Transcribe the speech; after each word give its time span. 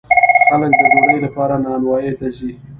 خلک 0.47 0.71
د 0.79 0.81
ډوډۍ 0.93 1.17
لپاره 1.25 1.53
نانواییو 1.63 2.17
ته 2.19 2.27
ځي. 2.37 2.51